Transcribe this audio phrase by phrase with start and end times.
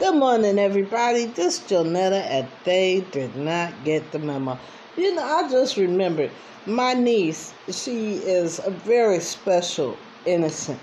[0.00, 1.26] Good morning, everybody.
[1.26, 4.58] This is Jonetta, and they did not get the memo.
[4.96, 6.30] You know, I just remembered
[6.64, 7.52] my niece.
[7.70, 10.80] She is a very special, innocent,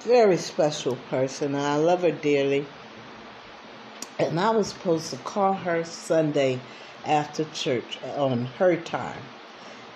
[0.00, 2.66] very special person, and I love her dearly.
[4.18, 6.58] And I was supposed to call her Sunday
[7.04, 9.22] after church on her time,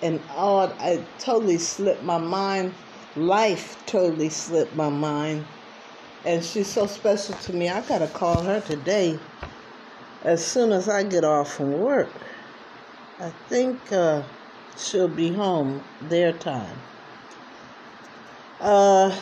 [0.01, 2.73] and oh, I totally slipped my mind.
[3.17, 5.45] Life totally slipped my mind
[6.25, 7.69] and she's so special to me.
[7.69, 9.19] I gotta call her today
[10.23, 12.09] as soon as I get off from work.
[13.19, 14.23] I think uh,
[14.77, 16.77] she'll be home their time.
[18.59, 19.17] Uh,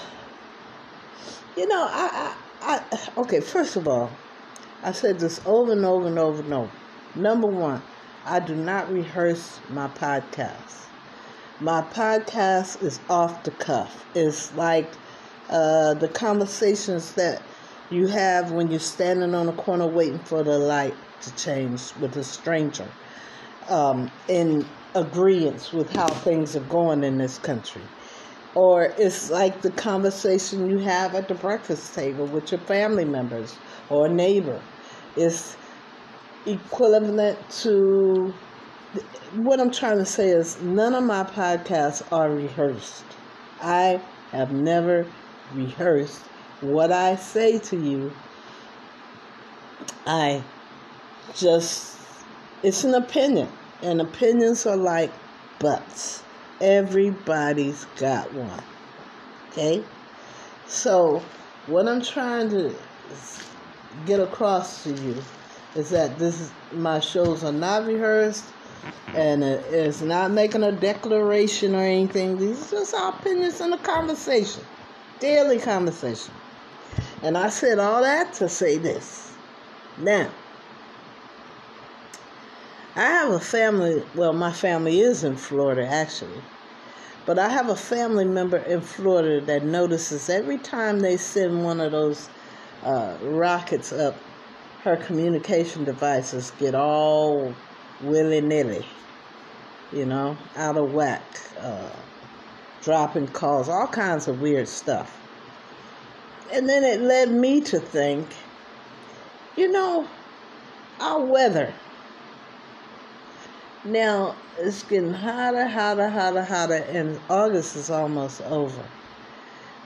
[1.57, 3.41] you know, I, I, I, okay.
[3.41, 4.11] First of all,
[4.83, 6.71] I said this over and over and over and over.
[7.15, 7.81] Number one,
[8.25, 10.85] I do not rehearse my podcast.
[11.59, 14.05] My podcast is off the cuff.
[14.15, 14.91] It's like
[15.51, 17.41] uh, the conversations that
[17.89, 22.15] you have when you're standing on a corner waiting for the light to change with
[22.15, 22.87] a stranger
[23.69, 27.81] um, in agreement with how things are going in this country.
[28.55, 33.55] Or it's like the conversation you have at the breakfast table with your family members
[33.89, 34.61] or a neighbor.
[35.15, 35.55] It's
[36.45, 38.33] equivalent to
[39.35, 43.05] what I'm trying to say is none of my podcasts are rehearsed.
[43.61, 45.05] I have never
[45.55, 46.21] rehearsed.
[46.61, 48.11] What I say to you,
[50.05, 50.43] I
[51.35, 51.97] just,
[52.63, 53.49] it's an opinion.
[53.81, 55.11] And opinions are like
[55.59, 56.23] butts.
[56.59, 58.61] Everybody's got one.
[59.49, 59.83] Okay?
[60.67, 61.23] So,
[61.67, 62.73] what I'm trying to
[64.05, 65.15] get across to you
[65.75, 68.45] is that this is, my shows are not rehearsed
[69.13, 72.37] and it's not making a declaration or anything.
[72.37, 74.63] These are just our opinions in a conversation
[75.21, 76.33] daily conversation.
[77.23, 79.31] And I said all that to say this.
[79.99, 80.29] Now,
[82.95, 86.41] I have a family, well, my family is in Florida actually,
[87.25, 91.79] but I have a family member in Florida that notices every time they send one
[91.79, 92.29] of those
[92.83, 94.15] uh, rockets up,
[94.83, 97.53] her communication devices get all
[98.03, 98.85] willy nilly,
[99.93, 101.23] you know, out of whack.
[101.59, 101.91] Uh,
[102.81, 105.19] dropping calls, all kinds of weird stuff.
[106.51, 108.27] And then it led me to think,
[109.55, 110.07] you know,
[110.99, 111.73] our weather.
[113.83, 118.83] Now it's getting hotter, hotter, hotter, hotter, and August is almost over.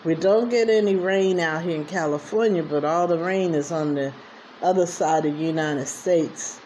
[0.03, 3.95] We don't get any rain out here in California, but all the rain is on
[3.95, 4.13] the
[4.61, 6.59] other side of the United States.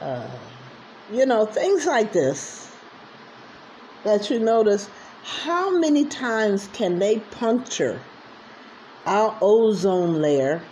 [0.00, 0.28] Uh,
[1.12, 2.70] you know, things like this
[4.04, 4.88] that you notice
[5.22, 8.00] how many times can they puncture
[9.06, 10.62] our ozone layer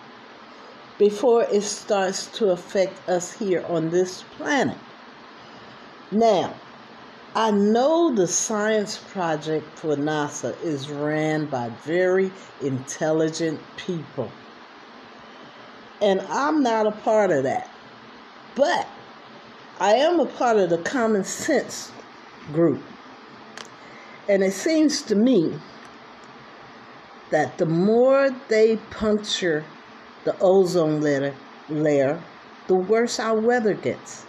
[0.99, 4.79] before it starts to affect us here on this planet?
[6.11, 6.55] Now,
[7.35, 12.33] I know the science project for NASA is ran by very
[12.63, 14.31] intelligent people.
[16.01, 17.71] And I'm not a part of that.
[18.55, 18.89] But
[19.79, 21.93] I am a part of the common sense
[22.53, 22.83] group.
[24.29, 25.59] And it seems to me
[27.31, 29.65] that the more they puncture
[30.25, 31.35] the ozone layer,
[31.71, 32.23] layer,
[32.67, 34.27] the worse our weather gets,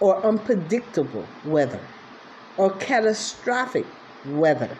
[0.00, 1.80] or unpredictable weather,
[2.58, 3.86] or catastrophic
[4.26, 4.76] weather,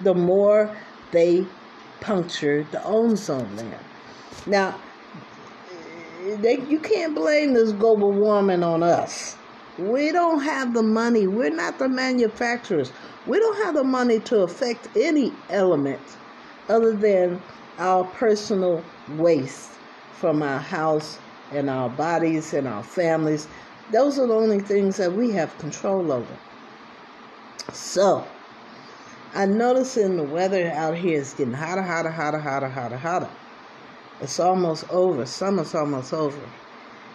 [0.00, 0.74] the more
[1.12, 1.46] they
[2.00, 3.80] puncture the ozone layer.
[4.46, 4.80] Now,
[6.38, 9.36] they, you can't blame this global warming on us.
[9.80, 11.26] We don't have the money.
[11.26, 12.92] We're not the manufacturers.
[13.26, 16.02] We don't have the money to affect any element
[16.68, 17.40] other than
[17.78, 18.84] our personal
[19.16, 19.70] waste
[20.12, 21.18] from our house
[21.50, 23.48] and our bodies and our families.
[23.90, 26.38] Those are the only things that we have control over.
[27.72, 28.26] So,
[29.34, 33.30] I notice in the weather out here is getting hotter, hotter, hotter, hotter, hotter, hotter.
[34.20, 35.24] It's almost over.
[35.24, 36.40] Summer's almost over.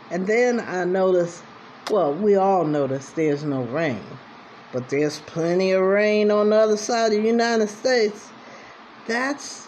[0.10, 1.44] And then I notice
[1.92, 4.02] well, we all notice there's no rain,
[4.74, 8.30] but there's plenty of rain on the other side of the United States.
[9.08, 9.68] That's,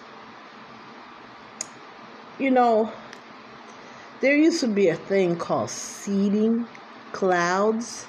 [2.40, 2.92] you know,
[4.22, 6.68] there used to be a thing called seeding
[7.12, 8.08] clouds.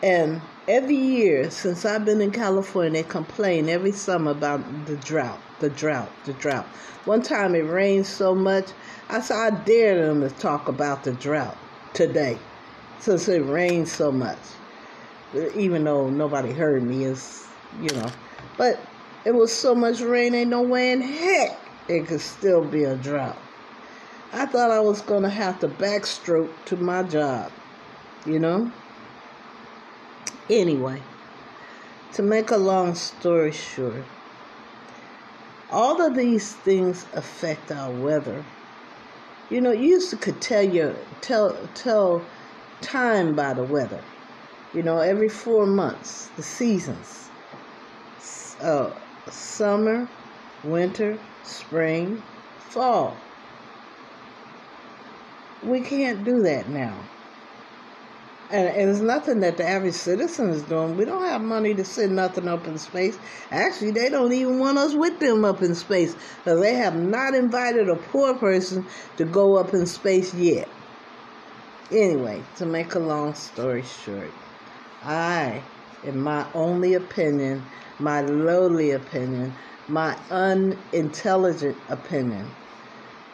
[0.00, 5.40] And every year since I've been in California, they complain every summer about the drought,
[5.58, 6.66] the drought, the drought.
[7.04, 8.66] One time it rained so much,
[9.08, 11.56] I said I dare them to talk about the drought
[11.98, 12.38] today
[13.00, 14.38] since it rained so much.
[15.56, 17.46] Even though nobody heard me, is
[17.82, 18.10] you know,
[18.56, 18.80] but
[19.24, 21.58] it was so much rain, ain't no way in heck
[21.88, 23.36] it could still be a drought.
[24.32, 27.50] I thought I was going to have to backstroke to my job,
[28.24, 28.70] you know?
[30.48, 31.02] Anyway,
[32.12, 34.04] to make a long story short,
[35.70, 38.44] all of these things affect our weather.
[39.50, 42.22] You know, you used to could tell your tell tell
[42.82, 44.02] time by the weather.
[44.74, 47.30] You know, every four months, the seasons.
[48.60, 48.90] Uh,
[49.30, 50.08] summer,
[50.64, 52.22] winter, spring,
[52.58, 53.16] fall.
[55.62, 56.94] We can't do that now.
[58.50, 60.96] And, it's nothing that the average citizen is doing.
[60.96, 63.18] We don't have money to send nothing up in space.
[63.50, 66.16] Actually, they don't even want us with them up in space.
[66.44, 68.86] They have not invited a poor person
[69.18, 70.68] to go up in space yet.
[71.90, 74.32] Anyway, to make a long story short,
[75.02, 75.62] I,
[76.02, 77.64] in my only opinion,
[77.98, 79.54] my lowly opinion,
[79.88, 82.50] my unintelligent opinion,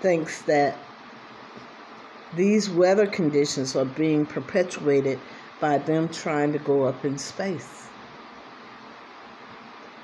[0.01, 0.79] thinks that
[2.37, 5.21] these weather conditions are being perpetuated
[5.61, 7.87] by them trying to go up in space.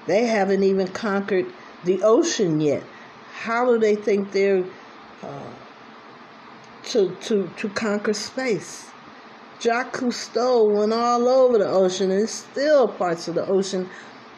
[0.07, 1.47] They haven't even conquered
[1.85, 2.83] the ocean yet.
[3.33, 4.65] How do they think they're
[5.23, 5.53] uh,
[6.85, 8.91] to, to, to conquer space?
[9.61, 13.89] Jacques Cousteau went all over the ocean and still parts of the ocean.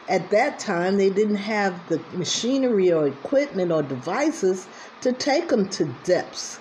[0.09, 4.67] At that time, they didn't have the machinery or equipment or devices
[5.01, 6.59] to take them to depths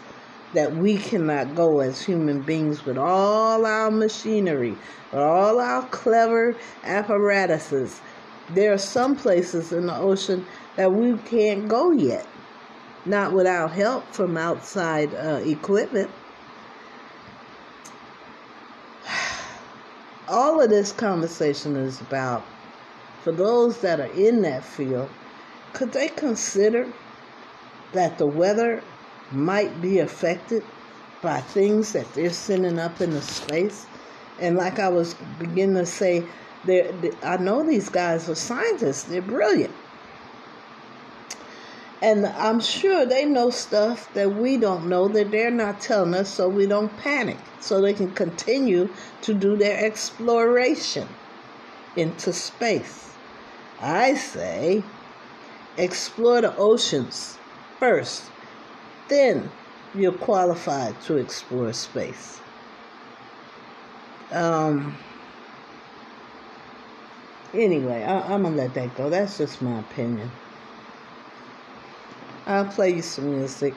[0.53, 4.75] that we cannot go as human beings with all our machinery,
[5.11, 8.01] with all our clever apparatuses.
[8.49, 10.45] There are some places in the ocean
[10.75, 12.27] that we can't go yet,
[13.05, 16.09] not without help from outside uh, equipment.
[20.27, 22.45] All of this conversation is about,
[23.23, 25.09] for those that are in that field,
[25.73, 26.91] could they consider
[27.93, 28.83] that the weather
[29.31, 30.63] might be affected
[31.21, 33.85] by things that they're sending up into space.
[34.39, 36.25] And like I was beginning to say,
[36.65, 36.91] they
[37.23, 39.73] I know these guys are scientists, they're brilliant.
[42.01, 46.33] And I'm sure they know stuff that we don't know that they're not telling us
[46.33, 48.89] so we don't panic, so they can continue
[49.21, 51.07] to do their exploration
[51.95, 53.13] into space.
[53.79, 54.83] I say
[55.77, 57.37] explore the oceans
[57.79, 58.30] first
[59.11, 59.51] then
[59.93, 62.39] you're qualified to explore space.
[64.31, 64.97] Um,
[67.53, 69.09] anyway, I, am going to let that go.
[69.09, 70.31] That's just my opinion.
[72.47, 73.75] I'll play you some music.